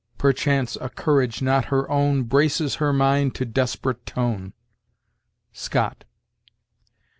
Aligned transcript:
Perchance, 0.17 0.77
a 0.81 0.89
courage 0.89 1.43
not 1.43 1.65
her 1.65 1.87
own 1.87 2.23
Braces 2.23 2.77
her 2.81 2.91
mind 2.91 3.35
to 3.35 3.45
desperate 3.45 4.03
tone." 4.03 4.53
Scott. 5.53 6.05